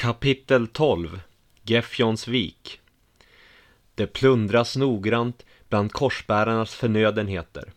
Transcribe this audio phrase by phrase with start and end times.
[0.00, 1.20] Kapitel 12
[1.62, 2.80] Gefjonsvik
[3.94, 7.72] Det plundras noggrant bland korsbärarnas förnödenheter.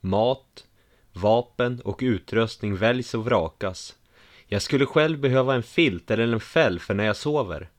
[0.00, 0.66] Mat,
[1.12, 3.96] vapen och utrustning väljs och vrakas.
[4.46, 7.70] Jag skulle själv behöva en filt eller en fäll för när jag sover.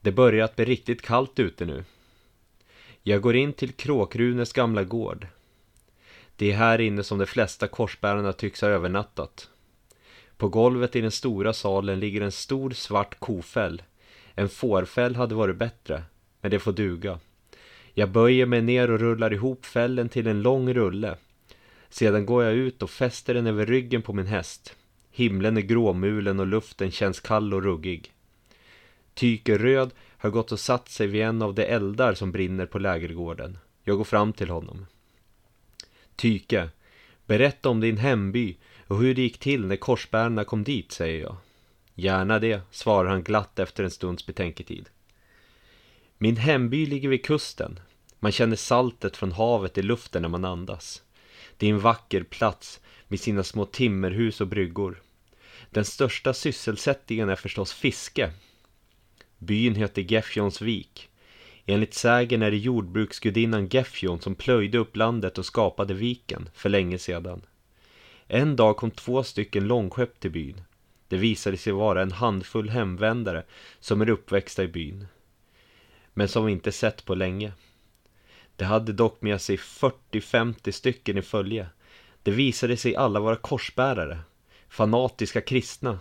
[0.00, 1.84] Det börjar att bli riktigt kallt ute nu.
[3.02, 5.26] Jag går in till Kråkrunes gamla gård.
[6.36, 9.48] Det är här inne som de flesta korsbärarna tycks ha övernattat.
[10.42, 13.82] På golvet i den stora salen ligger en stor svart kofäll.
[14.34, 16.02] En fårfäll hade varit bättre,
[16.40, 17.18] men det får duga.
[17.94, 21.16] Jag böjer mig ner och rullar ihop fällen till en lång rulle.
[21.88, 24.76] Sedan går jag ut och fäster den över ryggen på min häst.
[25.10, 28.12] Himlen är gråmulen och luften känns kall och ruggig.
[29.14, 32.78] Tyke Röd har gått och satt sig vid en av de eldar som brinner på
[32.78, 33.58] lägergården.
[33.84, 34.86] Jag går fram till honom.
[36.16, 36.68] Tyke,
[37.26, 41.36] berätta om din hemby och hur det gick till när korsbärarna kom dit, säger jag.
[41.94, 44.88] Gärna det, svarar han glatt efter en stunds betänketid.
[46.18, 47.80] Min hemby ligger vid kusten.
[48.18, 51.02] Man känner saltet från havet i luften när man andas.
[51.56, 55.02] Det är en vacker plats med sina små timmerhus och bryggor.
[55.70, 58.32] Den största sysselsättningen är förstås fiske.
[59.38, 61.08] Byn heter Gefjonsvik.
[61.66, 66.98] Enligt sägen är det jordbruksgudinnan Gefjon som plöjde upp landet och skapade viken för länge
[66.98, 67.42] sedan.
[68.34, 70.60] En dag kom två stycken långskepp till byn.
[71.08, 73.44] Det visade sig vara en handfull hemvändare
[73.80, 75.06] som är uppväxta i byn.
[76.14, 77.52] Men som vi inte sett på länge.
[78.56, 81.66] De hade dock med sig 40-50 stycken i följe.
[82.22, 84.18] Det visade sig alla vara korsbärare.
[84.68, 85.98] Fanatiska kristna.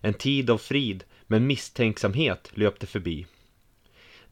[0.00, 3.26] En tid av frid, men misstänksamhet löpte förbi.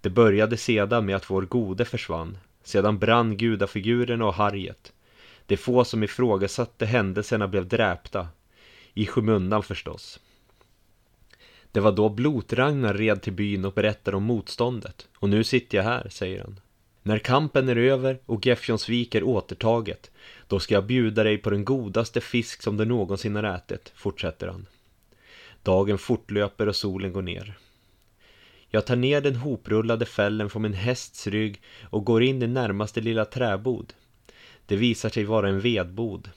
[0.01, 2.39] Det började sedan med att vår gode försvann.
[2.63, 4.93] Sedan brann gudafigurerna och harriet.
[5.47, 8.29] De få som ifrågasatte händelserna blev dräpta.
[8.95, 10.21] I skymundan förstås.
[11.73, 15.09] Det var då Blotragnar red till byn och berättade om motståndet.
[15.15, 16.61] Och nu sitter jag här, säger han.
[17.03, 20.11] När kampen är över och Gefjonsvik är återtaget,
[20.47, 24.49] då ska jag bjuda dig på den godaste fisk som du någonsin har ätit, fortsätter
[24.49, 24.67] han.
[25.63, 27.59] Dagen fortlöper och solen går ner.
[28.69, 33.01] Jag tar ner den hoprullade fällen från min hästs rygg och går in i närmaste
[33.01, 33.93] lilla träbod.
[34.67, 36.31] Det visar sig vara en vedbod.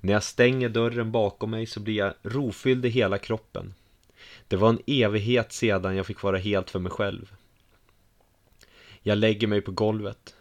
[0.00, 3.74] När jag stänger dörren bakom mig så blir jag rofylld i hela kroppen.
[4.48, 7.34] Det var en evighet sedan jag fick vara helt för mig själv.
[9.02, 10.34] Jag lägger mig på golvet.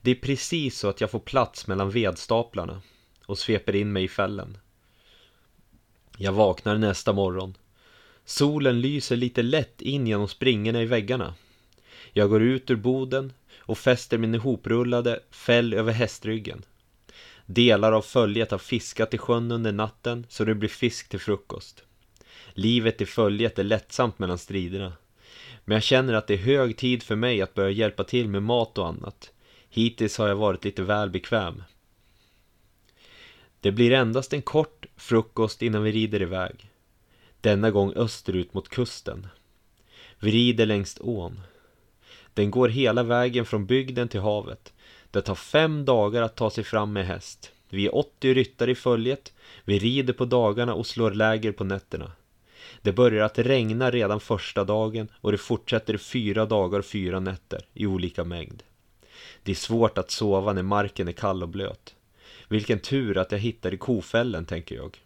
[0.00, 2.82] Det är precis så att jag får plats mellan vedstaplarna
[3.26, 4.58] och sveper in mig i fällen.
[6.16, 7.56] Jag vaknar nästa morgon.
[8.24, 11.34] Solen lyser lite lätt in genom springorna i väggarna.
[12.12, 13.32] Jag går ut ur boden,
[13.70, 16.62] och fäster min ihoprullade fäll över hästryggen.
[17.46, 21.84] Delar av följet har fiskat i sjön under natten så det blir fisk till frukost.
[22.52, 24.92] Livet i följet är lättsamt mellan striderna.
[25.64, 28.42] Men jag känner att det är hög tid för mig att börja hjälpa till med
[28.42, 29.32] mat och annat.
[29.68, 31.62] Hittills har jag varit lite väl bekväm.
[33.60, 36.70] Det blir endast en kort frukost innan vi rider iväg.
[37.40, 39.26] Denna gång österut mot kusten.
[40.18, 41.40] Vi rider längs ån.
[42.34, 44.72] Den går hela vägen från bygden till havet.
[45.10, 47.52] Det tar fem dagar att ta sig fram med häst.
[47.68, 49.32] Vi är 80 ryttare i följet.
[49.64, 52.12] Vi rider på dagarna och slår läger på nätterna.
[52.82, 57.66] Det börjar att regna redan första dagen och det fortsätter fyra dagar och fyra nätter
[57.74, 58.62] i olika mängd.
[59.42, 61.94] Det är svårt att sova när marken är kall och blöt.
[62.48, 64.98] Vilken tur att jag hittade kofällen, tänker jag.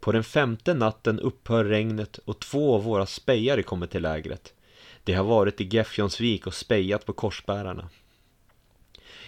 [0.00, 4.54] På den femte natten upphör regnet och två av våra spejare kommer till lägret.
[5.04, 7.88] De har varit i Gefjonsvik och spejat på korsbärarna.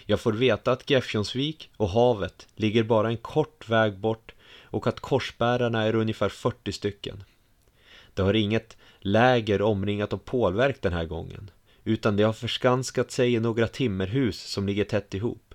[0.05, 4.31] Jag får veta att Gefjonsvik och havet ligger bara en kort väg bort
[4.63, 7.23] och att korsbärarna är ungefär 40 stycken.
[8.13, 11.51] Det har inget läger omringat av pålverk den här gången,
[11.83, 15.53] utan de har förskanskat sig i några timmerhus som ligger tätt ihop.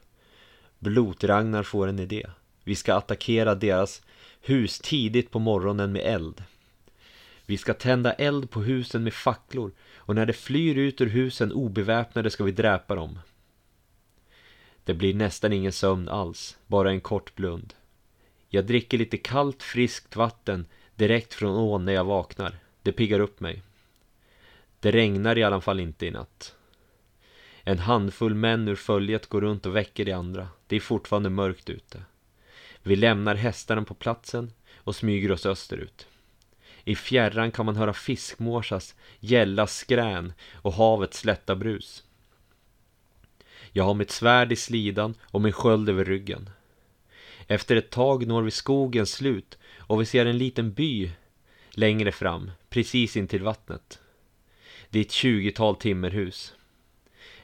[0.78, 2.26] Blotragnar får en idé.
[2.64, 4.02] Vi ska attackera deras
[4.40, 6.42] hus tidigt på morgonen med eld.
[7.48, 11.52] Vi ska tända eld på husen med facklor och när de flyr ut ur husen
[11.52, 13.18] obeväpnade ska vi dräpa dem.
[14.84, 17.74] Det blir nästan ingen sömn alls, bara en kort blund.
[18.48, 22.58] Jag dricker lite kallt friskt vatten direkt från ån när jag vaknar.
[22.82, 23.62] Det piggar upp mig.
[24.80, 26.54] Det regnar i alla fall inte i natt.
[27.62, 30.48] En handfull män ur följet går runt och väcker de andra.
[30.66, 32.02] Det är fortfarande mörkt ute.
[32.82, 36.08] Vi lämnar hästarna på platsen och smyger oss österut.
[36.88, 42.04] I fjärran kan man höra fiskmåsas gälla skrän och havets lätta brus.
[43.72, 46.50] Jag har mitt svärd i slidan och min sköld över ryggen.
[47.46, 51.10] Efter ett tag når vi skogens slut och vi ser en liten by
[51.70, 54.00] längre fram, precis intill vattnet.
[54.90, 56.54] Det är ett tjugotal timmerhus.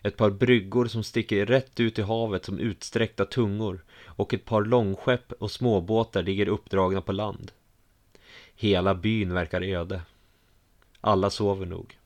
[0.02, 4.64] Ett par bryggor som sticker rätt ut i havet som utsträckta tungor och ett par
[4.64, 7.52] långskepp och småbåtar ligger uppdragna på land.
[8.56, 10.02] Hela byn verkar öde.
[11.00, 11.98] Alla sover nog.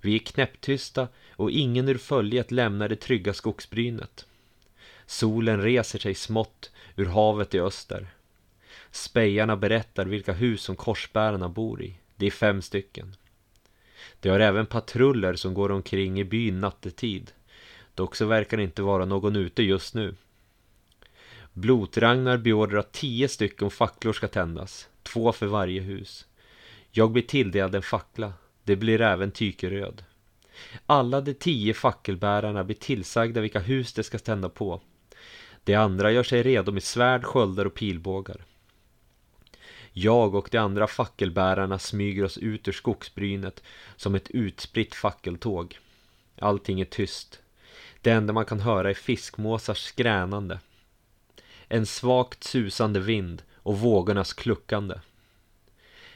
[0.00, 4.26] Vi är knäpptysta och ingen ur följet lämnar det trygga skogsbrynet.
[5.06, 8.06] Solen reser sig smått ur havet i öster.
[8.90, 11.94] Spejarna berättar vilka hus som korsbärarna bor i.
[12.16, 13.16] Det är fem stycken.
[14.20, 17.32] De har även patruller som går omkring i byn nattetid.
[17.94, 20.14] Dock så verkar det inte vara någon ute just nu.
[21.52, 26.26] Blotragnar beordrar att tio stycken facklor ska tändas, två för varje hus.
[26.90, 28.32] Jag blir tilldelad en fackla,
[28.64, 30.04] det blir även tykeröd.
[30.86, 34.80] Alla de tio fackelbärarna blir tillsagda vilka hus de ska tända på.
[35.64, 38.44] De andra gör sig redo med svärd, sköldar och pilbågar.
[39.92, 43.62] Jag och de andra fackelbärarna smyger oss ut ur skogsbrynet
[43.96, 45.78] som ett utspritt fackeltåg.
[46.38, 47.40] Allting är tyst.
[48.00, 50.60] Det enda man kan höra är fiskmåsars skränande.
[51.68, 54.94] En svagt susande vind och vågornas kluckande.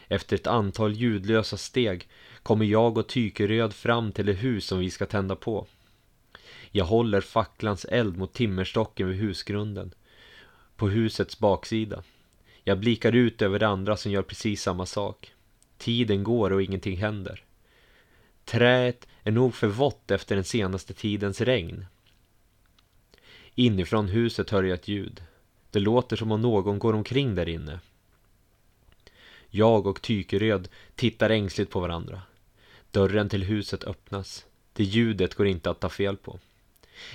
[0.08, 2.08] Efter ett antal ljudlösa steg
[2.42, 5.66] kommer jag och Tykeröd fram till det hus som vi ska tända på.
[6.70, 9.94] Jag håller facklans eld mot timmerstocken vid husgrunden.
[10.76, 12.02] På husets baksida.
[12.64, 15.32] Jag blickar ut över de andra som gör precis samma sak.
[15.78, 17.44] Tiden går och ingenting händer.
[18.44, 21.86] Träet är nog för vått efter den senaste tidens regn.
[23.54, 25.22] Inifrån huset hör jag ett ljud.
[25.74, 27.80] Det låter som om någon går omkring där inne.
[29.50, 32.22] Jag och Tykeröd tittar ängsligt på varandra.
[32.90, 34.44] Dörren till huset öppnas.
[34.72, 36.38] Det ljudet går inte att ta fel på.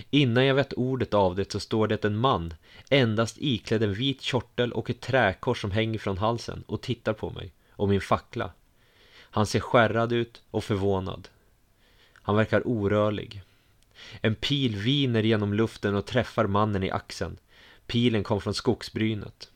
[0.09, 2.53] Innan jag vet ordet av det så står det en man,
[2.89, 7.29] endast iklädd en vit kjortel och ett träkors som hänger från halsen och tittar på
[7.29, 8.51] mig och min fackla.
[9.19, 11.27] Han ser skärrad ut och förvånad.
[12.13, 13.41] Han verkar orörlig.
[14.21, 17.37] En pil viner genom luften och träffar mannen i axeln.
[17.89, 19.51] Pilen kom från skogsbrynet.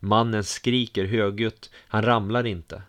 [0.00, 2.82] Mannen skriker högljutt, han ramlar inte.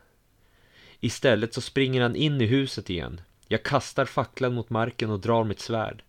[0.99, 3.21] Istället så springer han in i huset igen.
[3.47, 6.03] Jag kastar facklan mot marken och drar mitt svärd.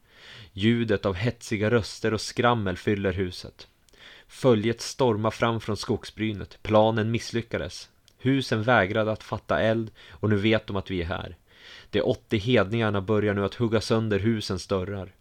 [0.53, 3.69] Ljudet av hetsiga röster och skrammel fyller huset.
[4.29, 6.59] Följet stormar fram från skogsbrynet.
[6.63, 7.89] Planen misslyckades.
[8.19, 11.37] Husen vägrade att fatta eld och nu vet de att vi är här.
[11.91, 15.13] De 80 hedningarna börjar nu att hugga sönder husens dörrar.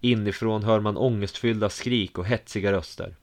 [0.00, 3.16] Inifrån hör man ångestfyllda skrik och hetsiga röster.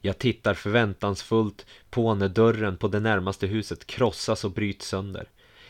[0.00, 5.28] Jag tittar förväntansfullt på när dörren på det närmaste huset krossas och bryts sönder.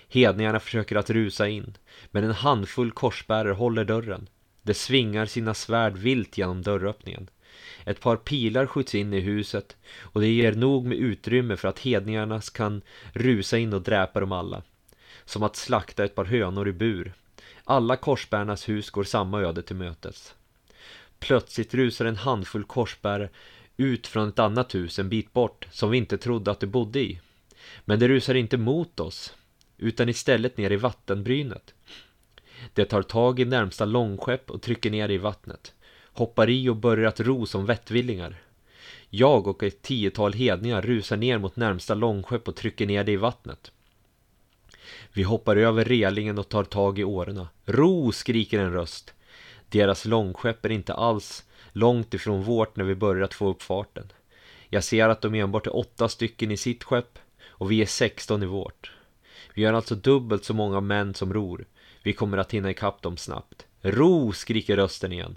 [0.08, 1.76] Hedningarna försöker att rusa in,
[2.10, 4.28] men en handfull korsbärare håller dörren.
[4.62, 7.30] De svingar sina svärd vilt genom dörröppningen.
[7.84, 11.78] Ett par pilar skjuts in i huset och det ger nog med utrymme för att
[11.78, 12.82] hedningarna kan
[13.12, 14.62] rusa in och dräpa dem alla.
[15.24, 17.12] Som att slakta ett par hönor i bur.
[17.70, 20.34] Alla korsbärarnas hus går samma öde till mötes.
[21.18, 23.28] Plötsligt rusar en handfull korsbärare
[23.76, 27.00] ut från ett annat hus en bit bort som vi inte trodde att de bodde
[27.00, 27.20] i.
[27.84, 29.34] Men det rusar inte mot oss
[29.78, 31.74] utan istället ner i vattenbrynet.
[32.74, 35.74] Det tar tag i närmsta långskepp och trycker ner i vattnet.
[36.12, 38.36] Hoppar i och börjar att ro som vettvillingar.
[39.10, 43.16] Jag och ett tiotal hedningar rusar ner mot närmsta långskepp och trycker ner det i
[43.16, 43.72] vattnet.
[45.12, 47.48] Vi hoppar över relingen och tar tag i årorna.
[47.66, 49.14] Ro, skriker en röst.
[49.68, 54.12] Deras långskepp är inte alls långt ifrån vårt när vi börjar få upp farten.
[54.68, 57.18] Jag ser att de enbart är åtta stycken i sitt skepp
[57.48, 58.92] och vi är sexton i vårt.
[59.54, 61.64] Vi har alltså dubbelt så många män som ror.
[62.02, 63.66] Vi kommer att hinna ikapp dem snabbt.
[63.82, 65.36] Ro, skriker rösten igen.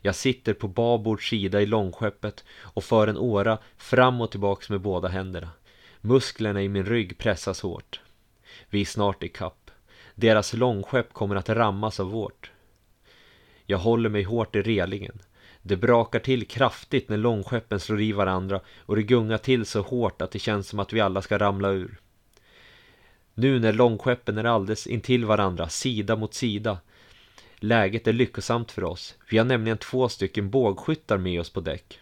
[0.00, 4.80] Jag sitter på babords sida i långskeppet och för en åra fram och tillbaks med
[4.80, 5.50] båda händerna.
[6.00, 8.00] Musklerna i min rygg pressas hårt.
[8.70, 9.70] Vi är snart i kapp.
[10.14, 12.50] Deras långskepp kommer att rammas av vårt.
[13.66, 15.22] Jag håller mig hårt i relingen.
[15.62, 20.22] Det brakar till kraftigt när långskeppen slår i varandra och det gungar till så hårt
[20.22, 22.00] att det känns som att vi alla ska ramla ur.
[23.34, 26.78] Nu när långskeppen är alldeles intill varandra, sida mot sida.
[27.56, 29.14] Läget är lyckosamt för oss.
[29.30, 32.00] Vi har nämligen två stycken bågskyttar med oss på däck.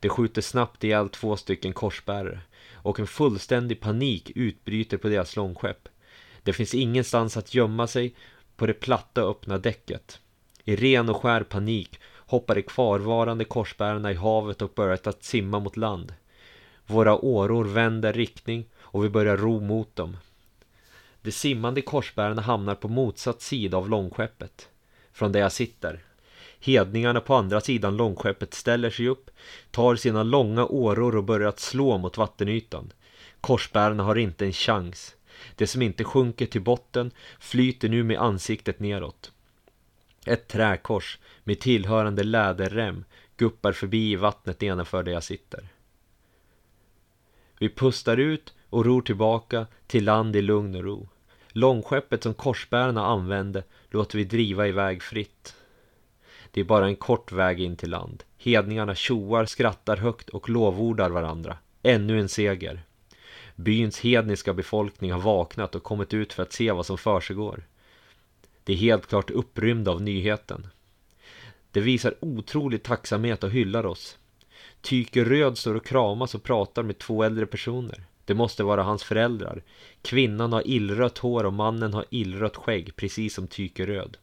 [0.00, 2.40] Det skjuter snabbt ihjäl två stycken korsbärare
[2.82, 5.88] och en fullständig panik utbryter på deras långskepp.
[6.42, 8.14] Det finns ingenstans att gömma sig
[8.56, 10.20] på det platta öppna däcket.
[10.64, 15.58] I ren och skär panik hoppar de kvarvarande korsbärarna i havet och börjar att simma
[15.58, 16.14] mot land.
[16.86, 20.16] Våra åror vänder riktning och vi börjar ro mot dem.
[21.22, 24.68] De simmande korsbärarna hamnar på motsatt sida av långskeppet,
[25.12, 26.04] från där jag sitter.
[26.60, 29.30] Hedningarna på andra sidan långskeppet ställer sig upp,
[29.70, 32.92] tar sina långa åror och börjar att slå mot vattenytan.
[33.40, 35.16] Korsbärarna har inte en chans.
[35.54, 37.10] Det som inte sjunker till botten
[37.40, 39.32] flyter nu med ansiktet neråt.
[40.26, 43.04] Ett träkors med tillhörande läderrem
[43.36, 45.68] guppar förbi i vattnet nedanför där jag sitter.
[47.58, 51.08] Vi pustar ut och ror tillbaka till land i lugn och ro.
[51.48, 55.54] Långskeppet som korsbärarna använde låter vi driva iväg fritt.
[56.50, 58.22] Det är bara en kort väg in till land.
[58.38, 61.56] Hedningarna tjoar, skrattar högt och lovordar varandra.
[61.82, 62.82] Ännu en seger.
[63.56, 67.66] Byns hedniska befolkning har vaknat och kommit ut för att se vad som försiggår.
[68.64, 70.66] Det är helt klart upprymda av nyheten.
[71.70, 74.18] Det visar otrolig tacksamhet och hyllar oss.
[74.80, 78.04] Tyke Röd står och kramas och pratar med två äldre personer.
[78.24, 79.62] Det måste vara hans föräldrar.
[80.02, 84.16] Kvinnan har illrött hår och mannen har illrött skägg, precis som Tyke Röd.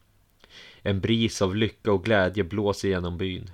[0.81, 3.49] En bris av lycka och glädje blåser genom byn.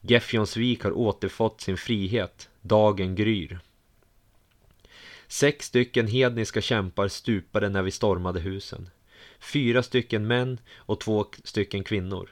[0.00, 2.48] Gefjonsvik har återfått sin frihet.
[2.60, 3.58] Dagen gryr.
[5.28, 8.90] Sex stycken hedniska kämpar stupade när vi stormade husen.
[9.38, 12.30] Fyra stycken män och två stycken kvinnor.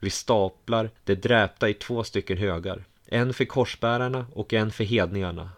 [0.00, 2.84] Vi staplar de dräpta i två stycken högar.
[3.06, 5.50] En för korsbärarna och en för hedningarna.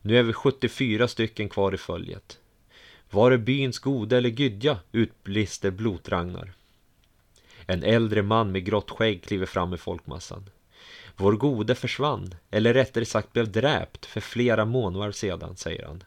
[0.00, 2.38] Nu är vi 74 stycken kvar i följet.
[3.10, 4.78] Var är byns gode eller gydja?
[4.92, 6.52] utbrister Blotragnar.
[7.66, 10.50] En äldre man med grått skägg kliver fram i folkmassan.
[11.16, 16.04] Vår gode försvann, eller rättare sagt blev dräpt för flera månader sedan, säger han.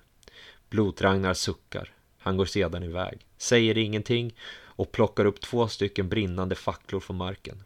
[0.69, 1.93] Blotragnar suckar.
[2.17, 4.35] Han går sedan iväg, säger ingenting
[4.77, 7.63] och plockar upp två stycken brinnande facklor från marken.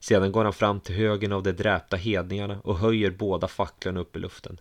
[0.00, 4.16] Sedan går han fram till högen av de dräpta hedningarna och höjer båda facklorna upp
[4.16, 4.60] i luften.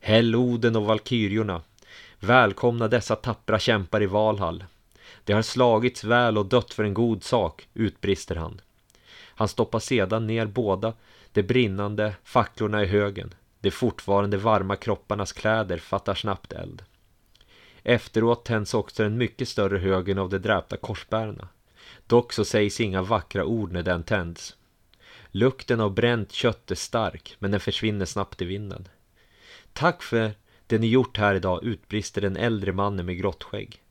[0.00, 1.62] Häll Oden och valkyriorna.
[2.20, 4.64] Välkomna dessa tappra kämpar i Valhall.
[5.24, 8.60] De har slagits väl och dött för en god sak, utbrister han.
[9.36, 10.94] Han stoppar sedan ner båda
[11.32, 13.34] de brinnande facklorna i högen.
[13.60, 16.82] De fortfarande varma kropparnas kläder fattar snabbt eld.
[17.82, 21.48] Efteråt tänds också den mycket större högen av de dräpta korsbärarna.
[22.06, 24.56] Dock så sägs inga vackra ord när den tänds.
[25.30, 28.88] Lukten av bränt kött är stark, men den försvinner snabbt i vinden.
[29.72, 30.32] Tack för
[30.66, 33.83] det ni gjort här idag, utbrister den äldre mannen med grått skägg.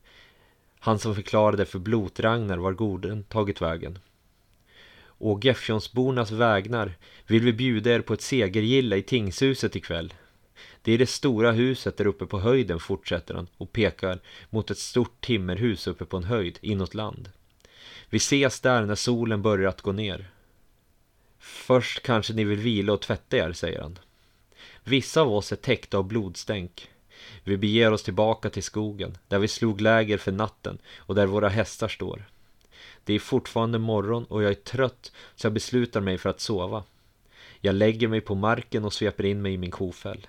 [0.84, 4.00] Han som förklarade för Blotragnar var goden tagit vägen.
[5.18, 6.94] Å Gefjonsbornas vägnar
[7.28, 10.14] vill vi bjuda er på ett segergilla i tingshuset ikväll.
[10.82, 14.78] Det är det stora huset där uppe på höjden, fortsätter han och pekar mot ett
[14.78, 17.32] stort timmerhus uppe på en höjd inåt land.
[18.10, 20.32] Vi ses där när solen börjar att gå ner.
[21.40, 24.00] Först kanske ni vill vila och tvätta er, säger han.
[24.84, 26.90] Vissa av oss är täckta av blodstänk.
[27.44, 31.50] Vi beger oss tillbaka till skogen, där vi slog läger för natten och där våra
[31.50, 32.26] hästar står.
[33.04, 36.84] Det är fortfarande morgon och jag är trött så jag beslutar mig för att sova.
[37.60, 40.28] Jag lägger mig på marken och sveper in mig i min kofäll.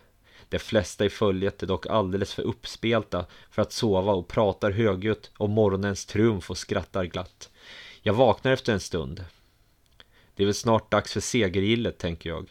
[0.48, 5.30] De flesta i följet är dock alldeles för uppspelta för att sova och pratar högljutt
[5.36, 7.50] om morgonens triumf och skrattar glatt.
[8.02, 9.24] Jag vaknar efter en stund.
[10.34, 12.48] Det är väl snart dags för segergillet, tänker jag.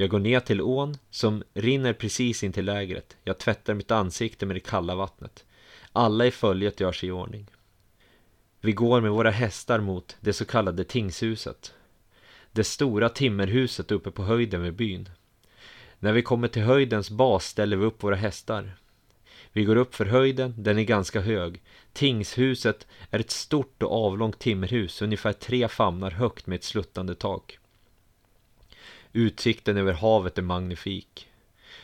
[0.00, 3.16] Jag går ner till ån som rinner precis in till lägret.
[3.24, 5.44] Jag tvättar mitt ansikte med det kalla vattnet.
[5.92, 7.46] Alla i följet gör sig i ordning.
[8.60, 11.74] Vi går med våra hästar mot det så kallade tingshuset.
[12.52, 15.08] Det stora timmerhuset uppe på höjden vid byn.
[15.98, 18.76] När vi kommer till höjdens bas ställer vi upp våra hästar.
[19.52, 21.62] Vi går upp för höjden, den är ganska hög.
[21.92, 27.58] Tingshuset är ett stort och avlångt timmerhus, ungefär tre famnar högt med ett sluttande tak.
[29.12, 31.28] Utsikten över havet är magnifik.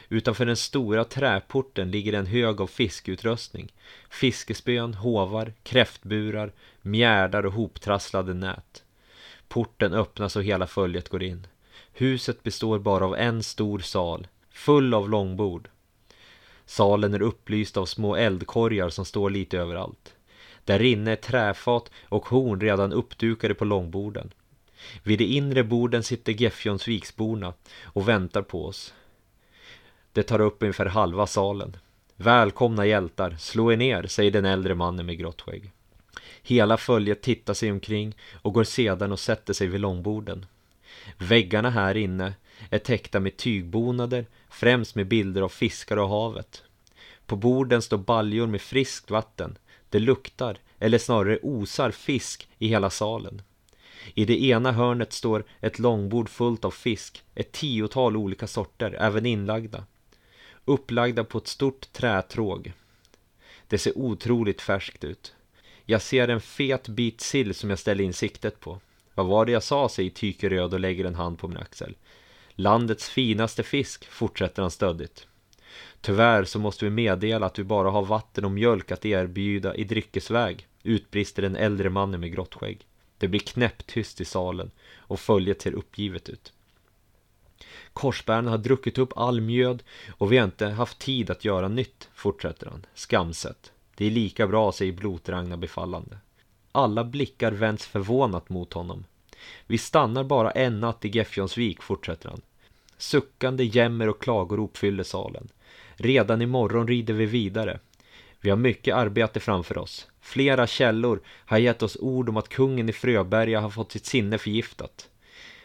[0.08, 3.72] Utanför den stora träporten ligger en hög av fiskeutrustning.
[4.10, 6.52] Fiskespön, hovar, kräftburar,
[6.82, 8.84] mjärdar och hoptrasslade nät.
[9.48, 11.46] Porten öppnas och hela följet går in.
[11.92, 15.68] Huset består bara av en stor sal, full av långbord.
[16.66, 20.14] Salen är upplyst av små eldkorgar som står lite överallt.
[20.64, 24.32] Där inne är träfat och horn redan uppdukade på långborden.
[25.02, 28.94] Vid de inre borden sitter Geffjonsviksborna och väntar på oss.
[30.12, 31.76] Det tar upp ungefär halva salen.
[32.16, 35.70] Välkomna hjältar, slå er ner, säger den äldre mannen med grått skägg.
[36.42, 40.46] Hela följet tittar sig omkring och går sedan och sätter sig vid långborden.
[41.18, 42.34] Väggarna här inne
[42.70, 46.62] är täckta med tygbonader, främst med bilder av fiskar och havet.
[47.26, 49.58] På borden står baljor med friskt vatten.
[49.90, 53.42] Det luktar, eller snarare osar, fisk i hela salen.
[54.14, 59.26] I det ena hörnet står ett långbord fullt av fisk, ett tiotal olika sorter, även
[59.26, 59.84] inlagda.
[60.64, 62.72] Upplagda på ett stort trätråg.
[63.68, 65.34] Det ser otroligt färskt ut.
[65.84, 68.80] Jag ser en fet bit sill som jag ställer in siktet på.
[69.14, 71.96] Vad var det jag sa, säger Tyke Röd och lägger en hand på min axel.
[72.54, 75.26] Landets finaste fisk, fortsätter han stödigt.
[76.00, 79.84] Tyvärr så måste vi meddela att vi bara har vatten och mjölk att erbjuda i
[79.84, 82.86] dryckesväg, utbrister den äldre mannen med grått skägg.
[83.18, 86.52] Det blir knäpptyst i salen och följet ser uppgivet ut.
[87.92, 92.08] Korsbären har druckit upp all mjöd och vi har inte haft tid att göra nytt,
[92.14, 93.72] fortsätter han, skamset.
[93.94, 96.18] Det är lika bra, säger Blotragna befallande.
[96.72, 99.04] Alla blickar vänds förvånat mot honom.
[99.66, 102.40] Vi stannar bara en natt i Gefjonsvik, fortsätter han.
[102.98, 105.48] Suckande jämmer och klagorop fyller salen.
[105.94, 107.78] Redan imorgon rider vi vidare.
[108.46, 110.06] Vi har mycket arbete framför oss.
[110.20, 114.38] Flera källor har gett oss ord om att kungen i Fröberga har fått sitt sinne
[114.38, 115.08] förgiftat.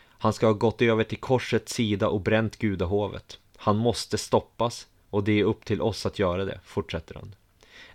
[0.08, 3.40] Han ska ha gått över till korsets sida och bränt gudahovet.
[3.58, 7.36] Han måste stoppas och det är upp till oss att göra det, fortsätter han.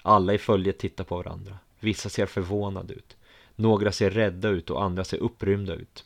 [0.02, 1.59] Alla i följet tittar på varandra.
[1.81, 3.16] Vissa ser förvånade ut.
[3.57, 6.05] Några ser rädda ut och andra ser upprymda ut.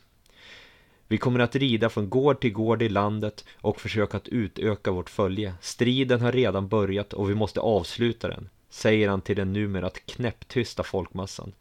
[1.07, 5.09] Vi kommer att rida från gård till gård i landet och försöka att utöka vårt
[5.09, 5.53] följe.
[5.61, 10.83] Striden har redan börjat och vi måste avsluta den, säger han till den numera knäpptysta
[10.83, 11.53] folkmassan.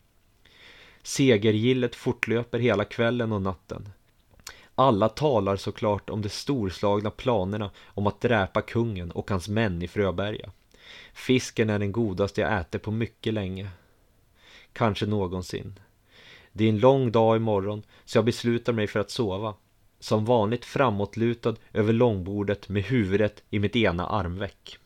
[1.02, 3.88] Segergillet fortlöper hela kvällen och natten.
[4.74, 9.88] Alla talar såklart om de storslagna planerna om att dräpa kungen och hans män i
[9.88, 10.50] Fröberga.
[11.12, 13.68] Fisken är den godaste jag ätit på mycket länge.
[14.72, 15.80] Kanske någonsin.
[16.52, 19.54] Det är en lång dag imorgon så jag beslutar mig för att sova.
[19.98, 24.78] Som vanligt framåtlutad över långbordet med huvudet i mitt ena armveck.